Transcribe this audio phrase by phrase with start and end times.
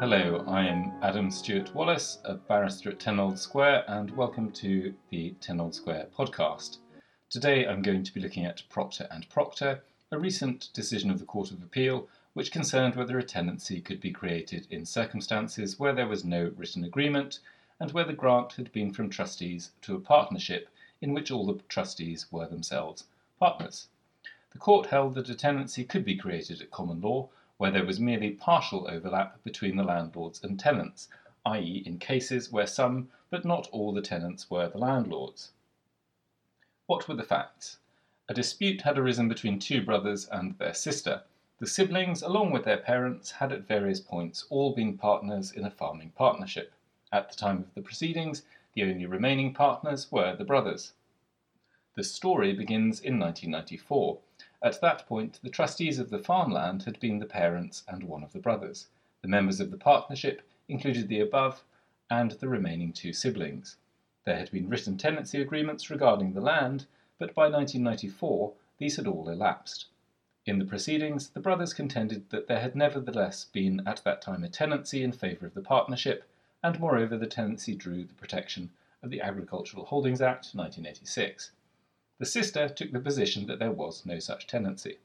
[0.00, 4.94] Hello, I am Adam Stewart Wallace, a barrister at Ten Old Square, and welcome to
[5.10, 6.78] the Ten Old Square podcast.
[7.28, 11.24] Today I'm going to be looking at Procter and Procter, a recent decision of the
[11.24, 16.06] Court of Appeal which concerned whether a tenancy could be created in circumstances where there
[16.06, 17.40] was no written agreement
[17.80, 20.68] and where the grant had been from trustees to a partnership
[21.00, 23.08] in which all the trustees were themselves
[23.40, 23.88] partners.
[24.52, 28.00] The court held that a tenancy could be created at common law where there was
[28.00, 31.08] merely partial overlap between the landlords and tenants,
[31.44, 35.50] i.e., in cases where some but not all the tenants were the landlords.
[36.86, 37.78] What were the facts?
[38.28, 41.22] A dispute had arisen between two brothers and their sister.
[41.58, 45.70] The siblings, along with their parents, had at various points all been partners in a
[45.70, 46.72] farming partnership.
[47.10, 48.44] At the time of the proceedings,
[48.74, 50.92] the only remaining partners were the brothers.
[51.94, 54.20] The story begins in 1994.
[54.60, 58.32] At that point, the trustees of the farmland had been the parents and one of
[58.32, 58.88] the brothers.
[59.22, 61.62] The members of the partnership included the above
[62.10, 63.76] and the remaining two siblings.
[64.24, 66.86] There had been written tenancy agreements regarding the land,
[67.18, 69.86] but by 1994 these had all elapsed.
[70.44, 74.48] In the proceedings, the brothers contended that there had nevertheless been at that time a
[74.48, 76.28] tenancy in favour of the partnership,
[76.64, 78.70] and moreover the tenancy drew the protection
[79.02, 81.52] of the Agricultural Holdings Act 1986.
[82.18, 84.98] The sister took the position that there was no such tenancy.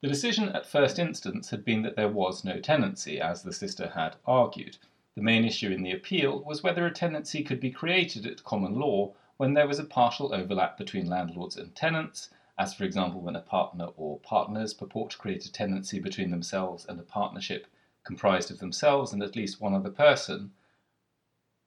[0.00, 3.88] The decision at first instance had been that there was no tenancy, as the sister
[3.88, 4.78] had argued.
[5.16, 8.78] The main issue in the appeal was whether a tenancy could be created at common
[8.78, 13.36] law when there was a partial overlap between landlords and tenants, as for example when
[13.36, 17.66] a partner or partners purport to create a tenancy between themselves and a partnership
[18.04, 20.52] comprised of themselves and at least one other person,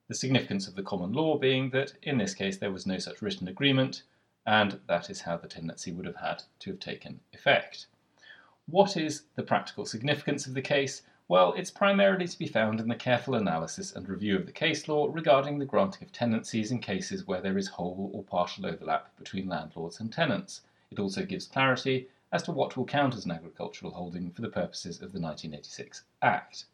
[0.08, 3.22] the significance of the common law being that in this case there was no such
[3.22, 4.02] written agreement,
[4.46, 7.86] and that is how the tenancy would have had to have taken effect.
[8.66, 11.02] What is the practical significance of the case?
[11.26, 14.88] Well, it's primarily to be found in the careful analysis and review of the case
[14.88, 19.16] law regarding the granting of tenancies in cases where there is whole or partial overlap
[19.16, 20.60] between landlords and tenants.
[20.90, 24.48] It also gives clarity as to what will count as an agricultural holding for the
[24.48, 26.66] purposes of the 1986 Act.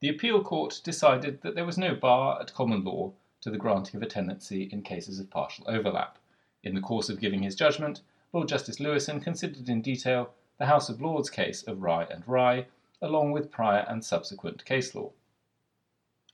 [0.00, 3.96] The appeal court decided that there was no bar at common law to the granting
[3.96, 6.18] of a tenancy in cases of partial overlap.
[6.62, 8.00] In the course of giving his judgment,
[8.32, 12.66] Lord Justice Lewison considered in detail the House of Lords case of Rye and Rye,
[13.00, 15.12] along with prior and subsequent case law.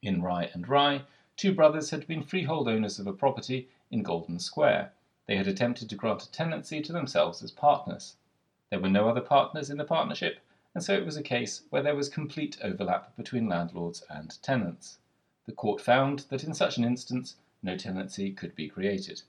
[0.03, 1.03] In Rye and Rye,
[1.37, 4.93] two brothers had been freehold owners of a property in Golden Square.
[5.27, 8.17] They had attempted to grant a tenancy to themselves as partners.
[8.71, 10.39] There were no other partners in the partnership,
[10.75, 14.99] and so it was a case where there was complete overlap between landlords and tenants.
[15.47, 19.23] The court found that in such an instance no tenancy could be created.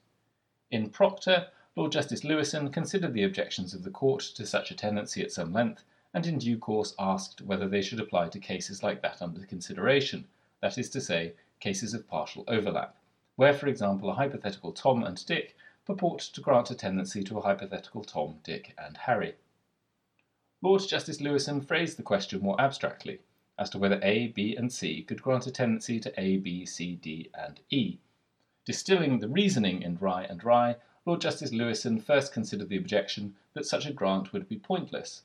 [0.70, 5.24] In Procter, Lord Justice Lewison considered the objections of the court to such a tenancy
[5.24, 9.02] at some length, and in due course asked whether they should apply to cases like
[9.02, 10.28] that under consideration,
[10.62, 12.96] that is to say, cases of partial overlap,
[13.36, 17.42] where, for example, a hypothetical Tom and Dick purport to grant a tenancy to a
[17.42, 19.36] hypothetical Tom, Dick, and Harry.
[20.64, 23.20] Lord Justice Lewison phrased the question more abstractly,
[23.58, 26.98] as to whether A, B, and C could grant a tenancy to A, B, C,
[26.98, 27.98] D, and E.
[28.64, 33.66] Distilling the reasoning in Rye and Rye, Lord Justice Lewison first considered the objection that
[33.66, 35.24] such a grant would be pointless.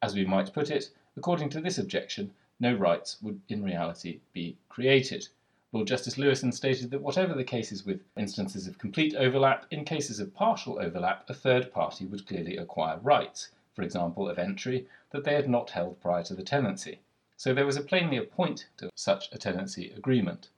[0.00, 4.56] As we might put it, according to this objection, no rights would in reality be
[4.68, 5.26] created.
[5.72, 10.20] Lord Justice Lewison stated that whatever the cases with instances of complete overlap, in cases
[10.20, 15.24] of partial overlap, a third party would clearly acquire rights, for example, of entry, that
[15.24, 16.98] they had not held prior to the tenancy.
[17.36, 20.48] So there was plainly a point to such a tenancy agreement.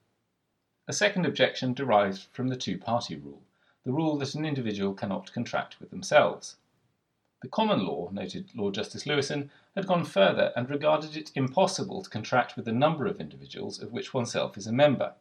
[0.86, 3.42] A second objection derived from the two party rule,
[3.84, 6.56] the rule that an individual cannot contract with themselves.
[7.42, 12.10] The common law, noted Lord Justice Lewison, had gone further and regarded it impossible to
[12.10, 15.14] contract with a number of individuals of which oneself is a member.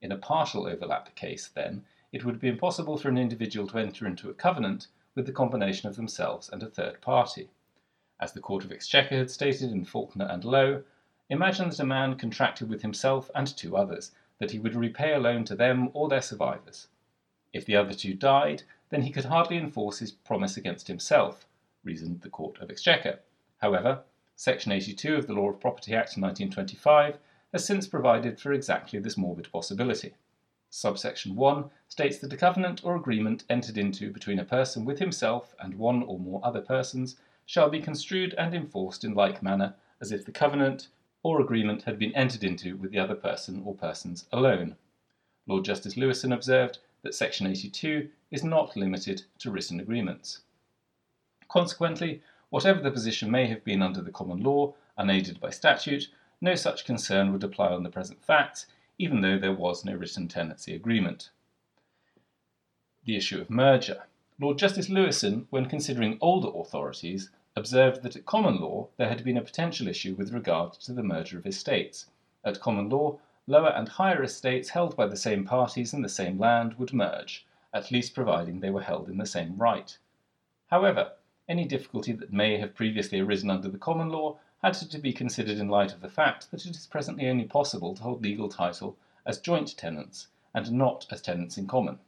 [0.00, 4.06] In a partial overlap case, then, it would be impossible for an individual to enter
[4.06, 7.50] into a covenant with the combination of themselves and a third party.
[8.20, 10.84] As the Court of Exchequer had stated in Faulkner and Lowe,
[11.28, 15.18] imagine that a man contracted with himself and two others that he would repay a
[15.18, 16.88] loan to them or their survivors.
[17.52, 21.46] If the other two died, then he could hardly enforce his promise against himself,
[21.84, 23.20] reasoned the Court of Exchequer.
[23.58, 24.04] However,
[24.36, 27.18] Section 82 of the Law of Property Act 1925
[27.52, 30.14] has since provided for exactly this morbid possibility.
[30.74, 35.54] Subsection 1 states that a covenant or agreement entered into between a person with himself
[35.60, 40.12] and one or more other persons shall be construed and enforced in like manner as
[40.12, 40.88] if the covenant
[41.22, 44.74] or agreement had been entered into with the other person or persons alone.
[45.46, 50.40] Lord Justice Lewison observed that Section 82 is not limited to written agreements.
[51.48, 56.08] Consequently, whatever the position may have been under the common law, unaided by statute,
[56.40, 58.64] no such concern would apply on the present facts,
[59.02, 61.30] even though there was no written tenancy agreement.
[63.04, 64.04] The issue of merger.
[64.38, 69.36] Lord Justice Lewison, when considering older authorities, observed that at common law there had been
[69.36, 72.06] a potential issue with regard to the merger of estates.
[72.44, 73.18] At common law,
[73.48, 77.44] lower and higher estates held by the same parties in the same land would merge,
[77.74, 79.98] at least providing they were held in the same right.
[80.68, 81.14] However,
[81.48, 85.58] any difficulty that may have previously arisen under the common law had to be considered
[85.58, 88.96] in light of the fact that it is presently only possible to hold legal title
[89.26, 91.98] as joint tenants and not as tenants in common.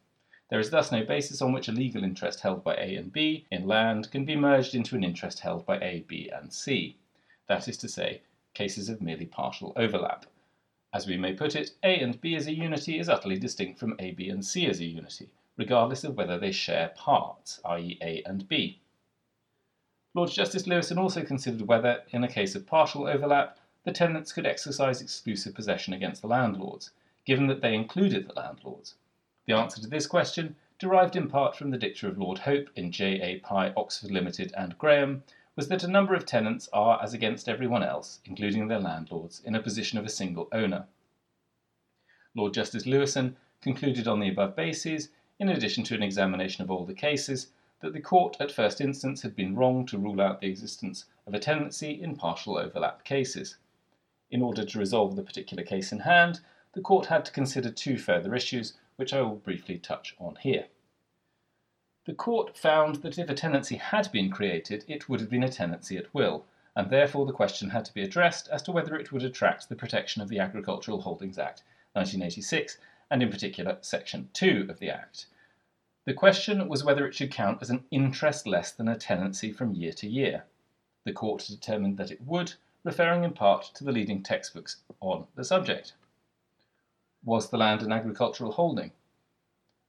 [0.51, 3.47] There is thus no basis on which a legal interest held by A and B
[3.51, 6.97] in land can be merged into an interest held by A, B, and C.
[7.49, 8.21] That is to say,
[8.53, 10.27] cases of merely partial overlap.
[10.93, 13.97] As we may put it, A and B as a unity is utterly distinct from
[13.99, 17.99] A, B, and C as a unity, regardless of whether they share parts, i.e.
[18.01, 18.79] A and B.
[20.15, 24.47] Lord Justice Lewison also considered whether, in a case of partial overlap, the tenants could
[24.47, 26.93] exercise exclusive possession against the landlords,
[27.25, 28.95] given that they included the landlords.
[29.47, 32.93] The answer to this question, derived in part from the dicta of Lord Hope in
[32.93, 33.21] J.
[33.21, 33.39] A.
[33.41, 35.25] Pye, Oxford Limited, and Graham,
[35.57, 39.57] was that a number of tenants are, as against everyone else, including their landlords, in
[39.57, 40.87] a position of a single owner.
[42.37, 45.09] Lord Justice Lewison concluded on the above bases,
[45.41, 47.49] in addition to an examination of all the cases,
[47.85, 51.35] that the court at first instance had been wrong to rule out the existence of
[51.35, 53.59] a tenancy in partial overlap cases.
[54.31, 56.41] In order to resolve the particular case in hand,
[56.73, 60.69] the court had to consider two further issues which I will briefly touch on here.
[62.07, 65.51] The court found that if a tenancy had been created, it would have been a
[65.51, 69.13] tenancy at will, and therefore the question had to be addressed as to whether it
[69.13, 72.79] would attract the protection of the Agricultural Holdings Act 1986,
[73.11, 75.27] and in particular Section 2 of the Act.
[76.07, 79.75] The question was whether it should count as an interest less than a tenancy from
[79.75, 80.45] year to year.
[81.05, 85.45] The court determined that it would, referring in part to the leading textbooks on the
[85.45, 85.95] subject
[87.25, 88.93] was the land an agricultural holding?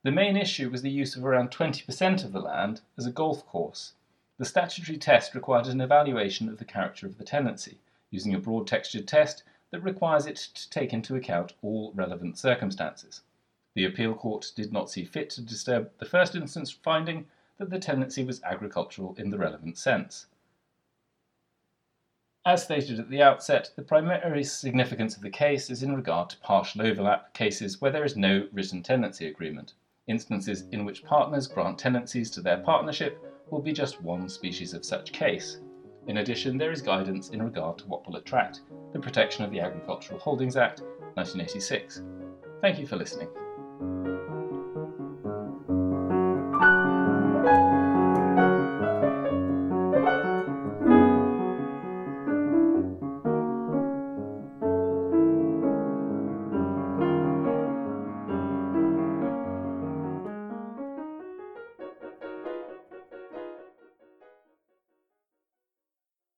[0.03, 3.45] The main issue was the use of around 20% of the land as a golf
[3.45, 3.93] course.
[4.37, 7.79] The statutory test required an evaluation of the character of the tenancy,
[8.09, 13.21] using a broad textured test that requires it to take into account all relevant circumstances.
[13.75, 17.27] The appeal court did not see fit to disturb the first instance finding
[17.57, 20.27] that the tenancy was agricultural in the relevant sense.
[22.45, 26.37] As stated at the outset, the primary significance of the case is in regard to
[26.37, 29.73] partial overlap cases where there is no written tenancy agreement.
[30.07, 33.19] Instances in which partners grant tenancies to their partnership
[33.49, 35.59] will be just one species of such case.
[36.07, 38.61] In addition, there is guidance in regard to what will attract
[38.93, 40.81] the protection of the Agricultural Holdings Act
[41.15, 42.03] 1986.
[42.61, 43.27] Thank you for listening.